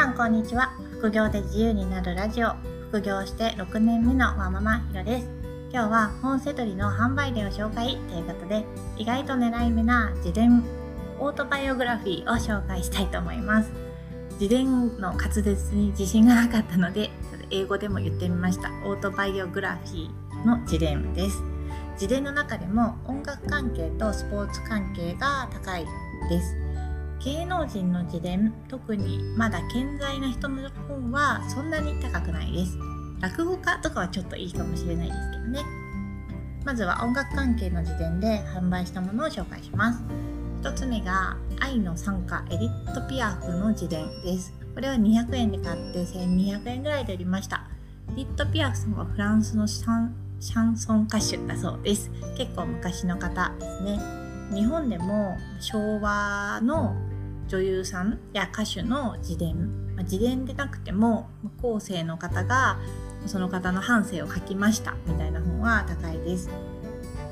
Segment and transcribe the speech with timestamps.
[0.00, 0.72] さんこんにちは。
[0.92, 2.54] 副業で自由になるラジオ。
[2.88, 5.28] 副業して6年目のワママひろです。
[5.70, 7.98] 今日は本セドリの販売例を紹介。
[8.08, 8.64] ということで
[8.96, 10.64] 意外と狙い目な自伝
[11.18, 13.70] オートバイオグラフィーを紹介したいと思います。
[14.40, 17.10] 自伝の滑舌に自信がなかったので
[17.50, 18.70] 英語でも言ってみました。
[18.86, 21.42] オートバイオグラフィーの自伝です。
[21.92, 25.84] 自伝の中でも音楽関係とスポーツ関係が高い
[26.30, 26.69] です。
[27.24, 32.78] 芸能人の自伝特にまだ健在な人の本はそんなに高くないです。
[33.20, 35.60] 落語家とかはちょっといいかもしれないですけどね。
[36.64, 40.02] まずは音楽関係の時点で販売したものを紹介します。
[40.62, 44.54] 1つ目が愛の参加エディット・ピアフの自伝です。
[44.74, 47.66] これは200円で買って1200円ぐらいで売りました。
[48.12, 52.10] エディット・ピアフさんはフランスのシャンシャンソン歌手だそうです。
[52.38, 53.98] 結構昔の方ですね。
[54.54, 56.96] 日本でも昭和の
[57.50, 61.28] 女優さんや歌手の自伝、まあ、自伝でなくても
[61.60, 62.78] 後世の方が
[63.26, 64.94] その方の半生を書きました。
[65.06, 66.48] みたいな本は高いです。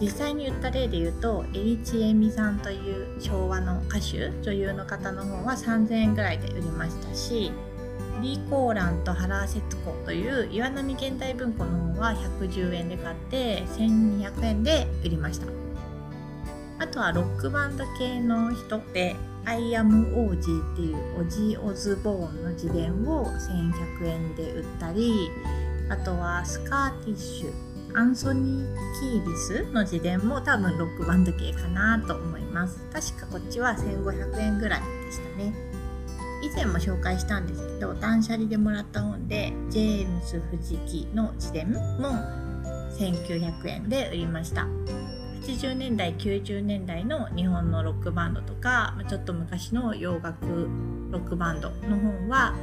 [0.00, 2.76] 実際に言った例で言うとエリチエミさんとい
[3.16, 7.52] う昭和の歌手女優の方の本は3000円ぐらいで売りましたし
[8.20, 15.46] リー・コーランと原節子という岩波現代文庫の本は110円で買って1200円で売りました。
[16.78, 19.14] あとはロックバンド系の人で
[19.46, 25.30] アイアムオージーっていうオジー・オズボーンの自伝を1100円で売ったり
[25.90, 32.84] あとはスカーティッシュアンソニー・キービスの自伝も多分ロックバンド系かなと思います。
[32.92, 35.52] 確かこっちは1500円ぐらいでしたね。
[36.42, 41.78] 以前も紹介したんですけど断捨離でもらった本でジェームス・藤木の自伝も
[42.98, 44.66] 1900円で売りました。
[45.44, 50.46] 80年代90年代の日本のロックバンドとかちょっと昔の洋楽
[51.10, 52.54] ロックバンドの本は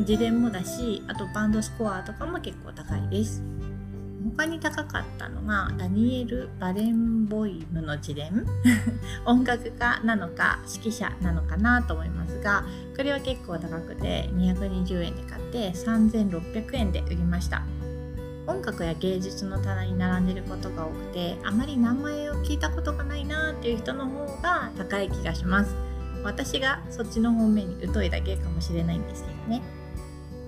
[0.00, 3.42] 自伝もだしあとバンドスコアとかも結構高いです。
[4.36, 8.44] 他に高かったのがダニエル・バレンボイムの自伝。
[9.24, 12.64] 音楽家なのか指揮者なのかなと思いますが
[12.96, 17.62] これは結構高くて220円で買って3600円で売りました。
[18.46, 25.74] 音楽や芸術の棚に並んでることが多くてあまり名前を聞いたことがないなっていう人の方が高い気がします。
[26.22, 29.62] 私がそっちの方面に疎いだけかもしれないんですけどね。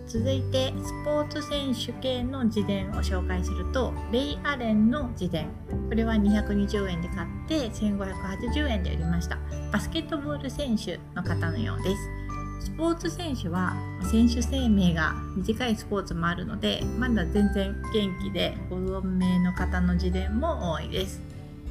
[0.09, 5.48] 続いてスポーツ選手系の自伝を紹介するとレイ・アレンの自伝。
[5.88, 9.38] これは220円で買って1580円で売りました。
[9.70, 12.28] バスケットボール選手の方のようです。
[12.61, 13.75] スポーツ選手は
[14.11, 21.21] 選手生命が短いスポーツもあるのでまだ全然元気でご存命の方の自伝も多いです。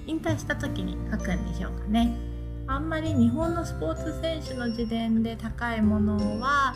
[0.06, 2.16] 引退した時に書くんでしょうかね。
[2.68, 6.75] あんまり日本のスポーツ選手の自伝で高いものは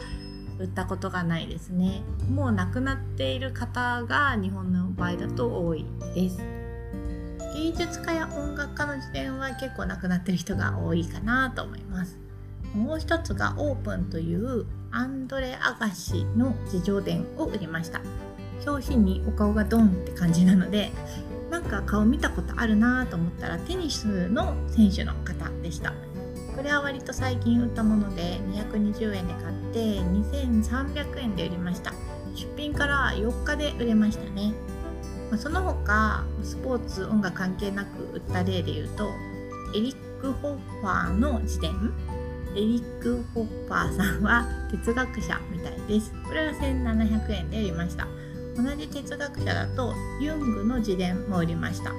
[0.59, 2.01] 売ったことがないですね。
[2.29, 5.85] もう亡くなっている方が日本の場合だと多い
[6.15, 6.37] です。
[7.55, 12.17] 芸術家や音楽家の自伝は結構亡くなってる人が多いかなと思います。
[12.73, 18.01] もう一つがオープンというアンドレ・アガシの自叙伝を売りました。
[18.65, 20.91] 表紙にお顔がドンって感じなので
[21.49, 25.93] なんか顔見たことあるなと思ったらテニスの選手の方でした。
[26.55, 31.91] これは割と最近売ったもので220円で買って2300円で売りました。
[32.35, 34.53] 出品から4日で売れましたね。
[35.37, 39.09] その他スポーツ音楽関係なく売った例で言うと
[39.73, 41.71] エリック・ホッファーの自伝
[42.55, 46.13] エリック・ホッパーさんは哲学者みたいです。
[46.25, 48.07] これは1700円で売りました。
[48.55, 51.91] 同じ哲学者だとユングの自伝も売りました。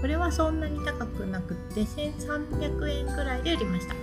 [0.00, 3.94] これはそんなに高くなくて1300円くらいで売りました。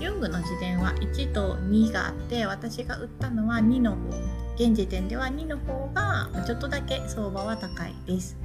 [0.00, 3.96] ユングの自伝は1と2があって私が売ったのは2の方。
[4.54, 8.38] 現時点では2の方がちょっとだけ相場は高いです。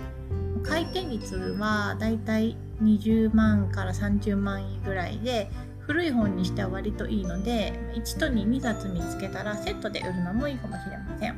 [0.64, 5.50] 回転率はだいたい20万から30万円ぐらいで
[5.88, 11.36] 古い本にしては割といいので1と2 2冊見つけたらセットで売るのもいいかもしれません。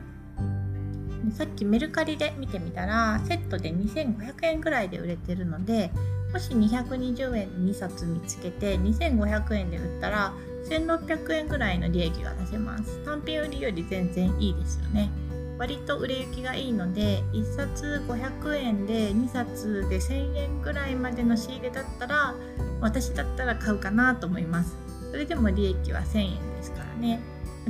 [1.33, 5.92] さっきメルカリで見てみたらセットで2500円ぐらいで売れてるので
[6.31, 10.33] もし220円2冊見つけて2500円で売ったら
[10.69, 13.04] 1600円ぐらいの利益が出せます。
[13.04, 15.10] 単品売りより全然いいですよね。
[15.57, 22.36] 割と売れ行きがいいので1冊500円で2冊で1000円ぐらいまでの仕入れだったら
[22.81, 24.75] 私だったら買うかなと思います。
[25.12, 27.19] それでも利益は1000円ですからね。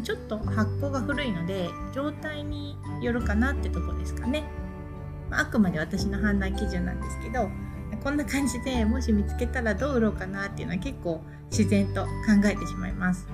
[0.04, 4.44] ちょっと発酵が古いので状態によるかなってとこですかね。
[5.32, 7.50] あくまで私の判断基準なんですけど
[8.04, 11.22] こんな感じでもし見つけたらどう売ろうかなっていうのは結構
[11.52, 12.10] 自然と考
[12.46, 13.28] えてしまいます。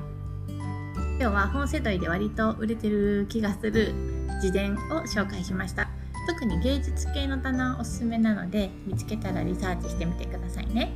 [1.20, 3.94] 今日は本セドリで割と売れてる気がする
[4.36, 5.90] 自伝を紹介しました。
[6.28, 10.94] 特に芸術系の棚おすすめなので見つけたらリサーチしてみてくださいね。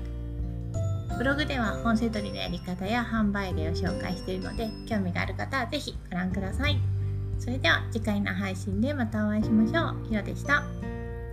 [1.18, 6.80] ブログでは本セトリのやり方や販売例を紹介しているので興味がある方は是非ご覧ください
[7.40, 10.10] それでは次回の配信でまたお会いしましょう。
[10.10, 10.64] ひろでした。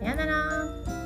[0.00, 1.03] さようなら。